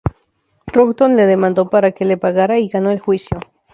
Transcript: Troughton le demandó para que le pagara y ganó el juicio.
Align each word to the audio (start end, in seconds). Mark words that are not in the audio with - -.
Troughton 0.65 1.15
le 1.15 1.27
demandó 1.27 1.69
para 1.69 1.91
que 1.91 2.05
le 2.05 2.17
pagara 2.17 2.57
y 2.57 2.69
ganó 2.69 2.89
el 2.89 2.99
juicio. 2.99 3.37